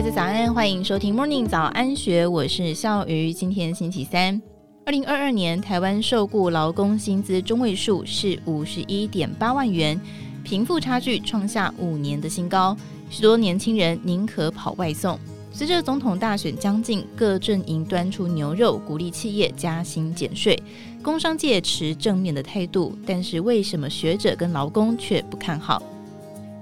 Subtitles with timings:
[0.00, 3.34] 大家早安，欢迎收听 Morning 早安学，我是笑鱼。
[3.34, 4.40] 今天星期三，
[4.86, 10.00] 二零二二年台湾受雇劳工薪资中位数是五十一点八万元，
[10.42, 12.74] 贫富差距创下五年的新高，
[13.10, 15.18] 许多年轻人宁可跑外送。
[15.52, 20.58] 随着总统大选将近，各阵营端出牛肉，鼓励企业加薪减税，
[21.02, 25.82] 工商界持正面的态度，但是为什么学者跟劳工却不看好？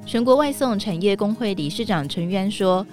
[0.05, 2.84] 全国外送产业工会理事长陈玉安说：“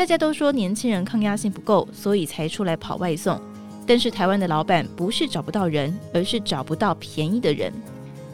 [0.00, 3.38] 大家都说年轻人抗压性不够，所以才出来跑外送。
[3.86, 7.70] 但是台湾的老板不是找不到人，而是找不到便宜的人。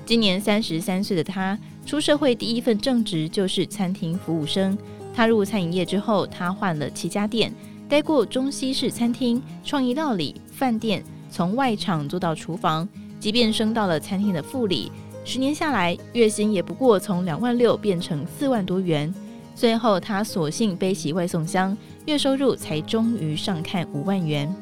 [0.05, 4.79] 今年三十三岁的他，出社会第一份正职就是餐厅服务生。
[5.13, 7.53] 踏入餐饮业之后，他换了七家店，
[7.89, 14.93] 待过中西式餐厅、创意料理、饭店，从外场做到厨房，即便升到了餐厅的副理。”
[15.27, 19.13] 十年下来，月薪也不过从两万六变成四万多元。
[19.57, 24.55] 最后，他索性背起外送箱，月收入才终于上看五万元。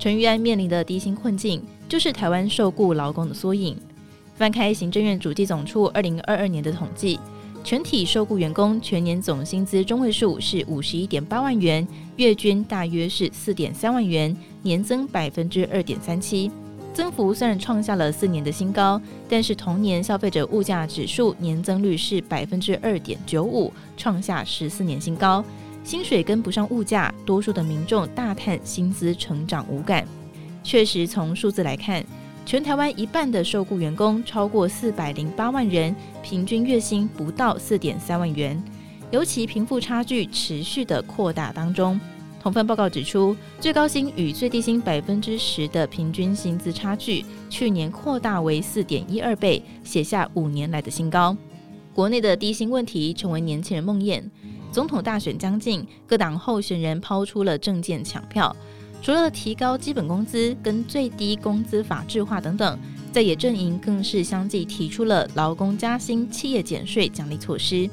[0.00, 3.76] 陈玉安面临的低薪困境，就是台湾受雇劳工的缩影。
[4.34, 7.20] 翻开行政院主计总处二零二二年的统计，
[7.62, 16.50] 全体受雇员工全年总薪资中位数是五十一点八万元，月均大约是四点三万元，年增百分之二点三七。
[16.92, 25.44] 增幅虽然创下了四年的新高，但是同年消费者物价指数年增率是百分之二点九五，创下十四年新高。
[25.84, 30.06] 薪水跟不上物价，多数的民众大叹薪资成长无感。
[30.62, 32.04] 确实，从数字来看，
[32.46, 38.62] 全台湾一半的受雇员工超过四百零八万人，平均月薪不到四点三万元，
[39.10, 41.98] 尤其贫富差距持续的扩大当中。
[42.42, 51.36] 同份报告指出，最高薪与最低薪百分之十的平均薪资差距，去年扩大为四点一二倍，写下五年来的新高。
[51.94, 54.20] 国内的低薪问题成为年轻人梦魇。
[54.72, 58.56] 总统大选将近，各党候选人抛出了政见抢票，
[59.00, 62.76] 除了提高基本工资跟最低工资法制化等等，
[63.12, 67.88] 在野阵营更是相继提出了劳工加薪、企业减税奖励措施。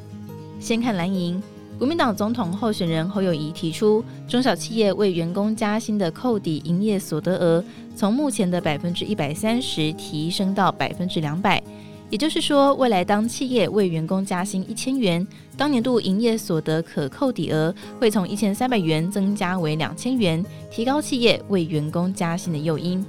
[0.59, 1.39] 先看蓝营。
[1.79, 7.63] 国民党总统候选人侯友谊提出，中小企业为员工加薪的扣抵营业所得额，
[7.95, 11.63] 从目前的百分之一百三十提升到百分之两百。
[12.09, 15.25] 也就是说，未来当企业为员工加薪一千元，
[15.55, 23.05] 当年度营业所得可扣抵额会从一千三百元增加为两千元，提高企业为员工加薪的诱因。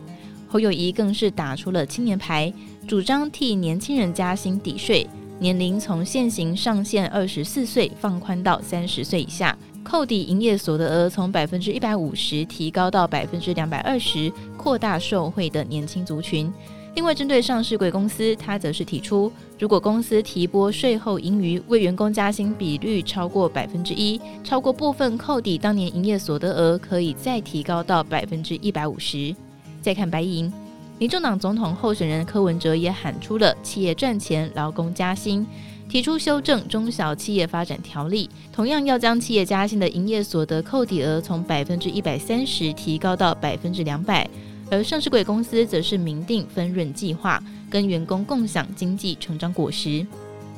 [0.47, 2.53] 侯友谊更是打出了青年牌，
[2.87, 5.05] 主张替年轻人加薪抵税。
[5.41, 16.53] 年龄从现行上限二十四岁放宽到三十岁以下，扣抵营业所得额从百分之一百五十提高到百分之两百二十，扩大受惠的年轻族群。
[16.95, 29.35] 另外，针对上市贵公司，他则是提出，如果公司提拨税后盈余为员工加薪比率超过百分之一，超过部分扣抵当年营业所得额，可以再提高到百分之一百五十。
[29.81, 30.53] 再看白银。
[31.01, 35.47] 民众党总统候选人柯文哲也喊出了“企业赚钱，劳工加薪”，
[35.89, 44.29] 提出修正中小企业发展条例，同样要将企业加薪的营业所得扣抵额从百分之一百三十提高到百分之两百，
[44.71, 50.07] 而上市柜公司则是明定分润计划，跟员工共享经济成长果实。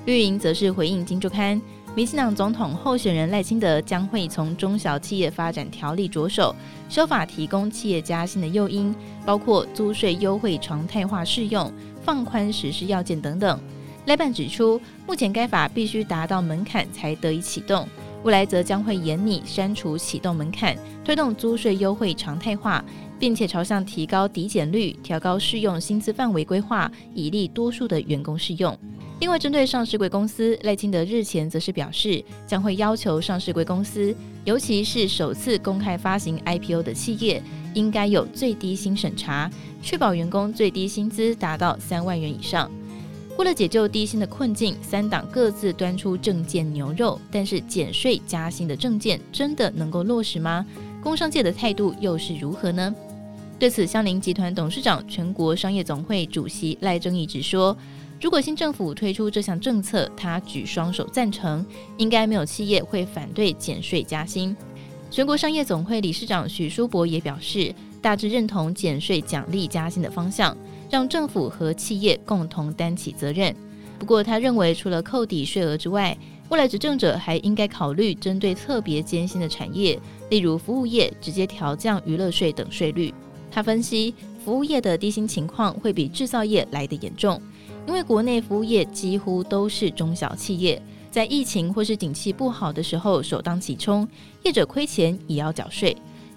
[0.06, 1.56] 绿营则是回应《金周刊》。
[1.94, 6.56] 民进党总统候选人赖清德将会从中小企业发展条例着手
[6.88, 8.94] 修法，提供企业加薪的诱因，
[9.26, 11.70] 包括租税优惠常态化适用、
[12.02, 13.60] 放宽实施要件等等。
[14.06, 17.86] 赖办指出，目前该法必须达到门槛才得以启动，
[18.22, 20.74] 未来则将会严拟删除启动门槛，
[21.04, 22.82] 推动租税优惠常态化，
[23.18, 28.76] 并且朝向提高抵减率、调高适用薪资范围规划，以利多数的员工适用。
[29.22, 34.12] 另外，针对上市贵公司，赖清德日前则是表示，将会要求上市贵公司，
[34.44, 37.40] 尤其是首次公开发行 IPO 的企业，
[37.72, 39.48] 应该有最低薪审查，
[39.80, 42.68] 确保员工最低薪资达到三万元以上。
[43.38, 50.66] 为了解救低薪的困境，三党各自端出政见牛肉，但是减税加薪的政见真的能够落实吗？
[51.00, 52.92] 工商界的态度又是如何呢？
[53.56, 57.76] 对此，香菱集团董事长、全国商业总会主席赖正义直说。
[58.22, 61.66] 如果新政府推出这项政策，他举双手赞成，
[61.96, 64.56] 应该没有企业会反对减税加薪。
[65.10, 70.56] 全国商业总会理事长许书博也表示，大致认同减税奖励加薪的方向，
[70.88, 73.52] 让政府和企业共同担起责任。
[73.98, 76.16] 不过，他认为除了扣抵税额之外，
[76.48, 79.98] 未来执政者还应该考虑针对特别艰辛的产业，
[80.30, 83.12] 例如服务业，直接调降娱乐税等税率。
[83.50, 84.14] 他分析，
[84.44, 87.42] 服务业的低薪情况会比制造业来得严重。
[87.86, 90.80] 因为国内服务业几乎都是中小企业，
[91.10, 94.08] 在疫情或是景气不好的时候首当其冲，
[94.44, 95.96] 业者亏钱也要缴税，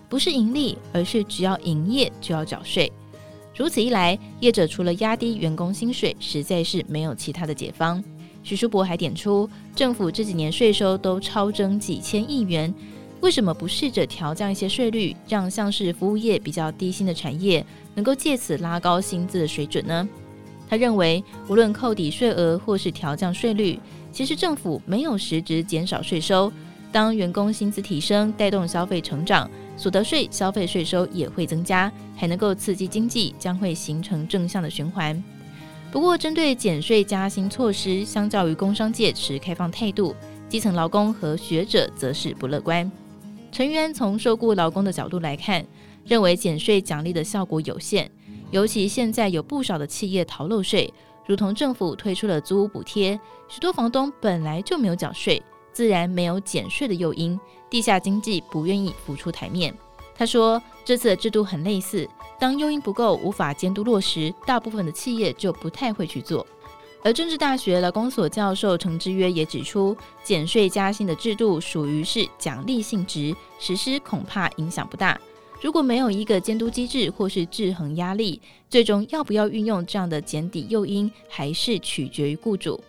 [0.09, 2.91] 不是盈利，而是只要营业就要缴税。
[3.55, 8.03] 如此一来，业者除了压低员工薪水，实在是没有其他的解方。
[8.43, 12.73] 徐书博还点出，政府这几年税收都超征几千亿元，
[13.21, 20.07] 为什么不试着调降一些税率，让像是服务业比较低薪的产业能够借此拉高薪资的水准呢？
[20.67, 23.79] 他认为，无论扣抵税额或是调降税率，
[24.11, 26.51] 其实政府没有实质减少税收。
[26.91, 29.49] 当员工薪资提升，带动消费成长。
[29.77, 35.21] 所得税、消费税收也会增加，还能够刺激经济，将会形成正向的循环。
[35.91, 40.15] 不过，针对减税加薪措施，相较于工商界持开放态度，
[40.47, 42.89] 基层劳工和学者则是不乐观。
[43.51, 45.65] 陈元从受雇劳工的角度来看，
[46.05, 48.09] 认为减税奖励的效果有限，
[48.55, 50.89] 尤其现在有不少的企业逃漏税，
[51.25, 53.19] 如同政府推出了租屋补贴，
[53.49, 55.43] 许多房东本来就没有缴税。
[55.73, 57.37] 自然没有减税的诱因，
[57.69, 59.77] 地下经济不愿意浮出台面。
[60.17, 62.07] 他说，这次的制度很类似，
[62.39, 66.47] 当诱因不够，无法监督落实，大部分的企业就不太会去做。
[67.03, 69.93] 而政治大学劳工所教授程之约也指出，
[70.23, 75.19] 减税加薪的制度属于是奖励性质，实施恐怕影响不大。
[75.65, 78.39] 如果没有一个监督机制或是制衡压力，
[78.69, 82.79] 最终要不要运用这样的减抵诱因，还是取决于雇主。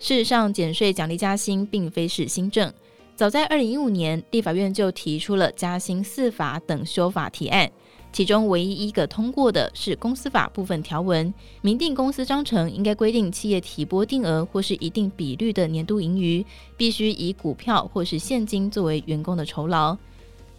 [0.00, 2.74] 事实上，减税奖励加薪并非是新政。
[3.14, 7.70] 早在二零一五年，立法院就提出了加薪四法等修法提案，
[8.12, 16.44] 其中唯一一个通过的是公司法部分条文，明定公司章程应该规定企业提拨定额或是一定比率的年度盈余，
[16.76, 19.96] 必须以股票或是现金作为员工的酬劳。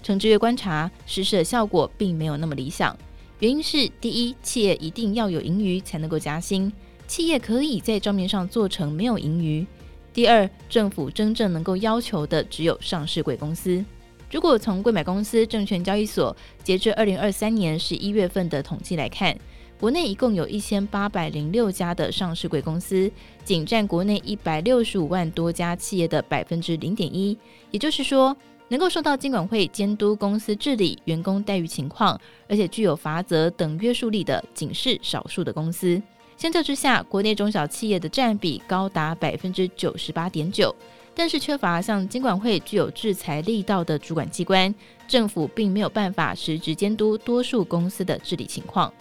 [0.04, 2.96] 程之月观察，实施的效果并没有那么理想，
[3.40, 6.72] 原因是第一，企业一定要有盈余才能够加薪。
[7.08, 9.66] 企业可以在账面上做成没有盈余。
[10.14, 13.84] 第二，政府真正能够要求的只有上市贵公司。
[14.30, 19.38] 如果从贵买公司证券交易所截至二零二三年十一月份的统计来看，
[19.80, 23.12] 国内一共有一千八百零六家的上市贵公司，
[23.44, 27.38] 仅占国内一百六十五万多家企业的百分之零点一。
[27.70, 28.36] 也就是说，
[28.70, 36.02] 能够受到监管会监督公司治理、员工待遇情况，而且具有罚则等约束力的，仅是少数的公司。
[36.38, 40.76] 相较之下，国内中小企业的占比高达百分之九十八点九，
[41.14, 44.74] 但是缺乏像监管会具有制裁力道的主管机关，
[45.08, 48.92] 政府并没有办法实质监督多数公司的治理情况。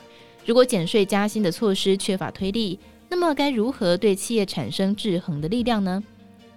[0.45, 2.79] 如果减税加薪的措施缺乏推力，
[3.09, 6.03] 那么该如何对企业产生制衡的力量呢？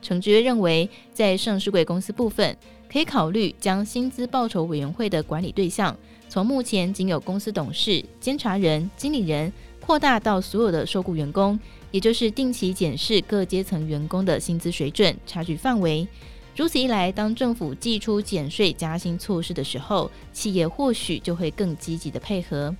[0.05, 2.55] 程之约认为，在上市贵公司部分，
[2.87, 5.97] 可以考虑将薪资报酬委员会的管理对象
[6.29, 9.51] 从目前仅有公司董事、监察人、经理人。
[9.85, 11.59] 扩大到所有的受雇员工，
[11.91, 16.07] 也就是定期检视各阶层员工的薪资水准差距范围。
[16.55, 22.75] 如此一来，当政府祭出减税加薪措施的时候，企业或许就会更积极的配合，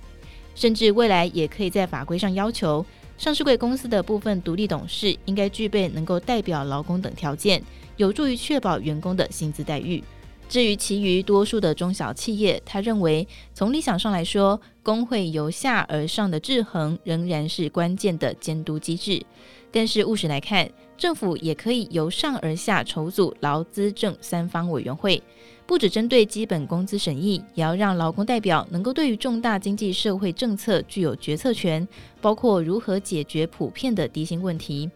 [0.56, 2.84] 甚至未来也可以在法规上要求
[3.18, 7.62] 上市贵公司的部分独立董事应该具备能够代表劳工等条件，
[7.96, 10.02] 有助于确保员工的薪资待遇。
[10.48, 19.24] 至于其余多数的中小企业，他认为从理想上来说，工会由下而上的制衡仍然是关键的监督机制。
[19.72, 25.22] 但是务实来看，政府也可以由上而下筹组劳资政三方委员会，
[25.66, 31.86] 不只针对基本工资审议，也要让劳工代表能够对于重大经济社会政策具有决策权，
[32.20, 34.90] 包括如何解决普遍的低薪问题。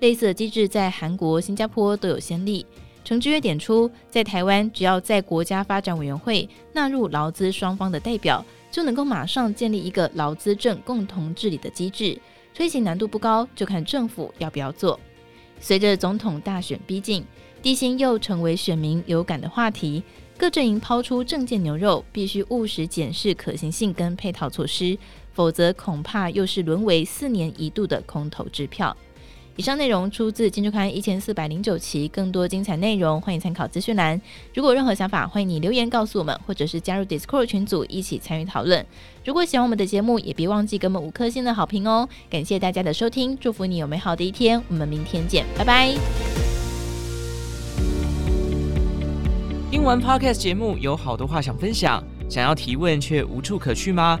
[0.00, 2.64] 类似的机制在韩国、新加坡都有先例。
[3.04, 12.18] 程之约点出，在台湾，只要在国家发展委员会纳入劳资双方的代表，就能够马上建立一个劳资政共同治理的机制。
[12.52, 14.98] 推行难度不高，就看政府要不要做。
[15.60, 17.24] 随着总统大选逼近，
[17.62, 20.02] 低薪又成为选民有感的话题，
[20.38, 24.96] 各阵营抛出政见牛肉，必须务实检视可行性跟配套措施，
[25.32, 28.96] 否则恐怕又是沦为四年一度的空头支票。
[29.56, 34.20] 以上内容出自《金周刊》一千四百零九期，更多精彩内容欢迎参考资讯栏。
[34.52, 38.84] 如果有任何想法，欢迎你留言告诉我们，或者是加入 Discord 群组一起参与讨论。
[39.24, 42.06] 如果喜欢我们的节目，也别忘记给我们五颗星的好评哦！
[42.28, 45.94] 感谢大家的收听，祝福你有美好的一天，我们明天见，拜拜。
[49.70, 54.20] 听完 Podcast 节目，有好多话想分享，想要提问却无处可去吗？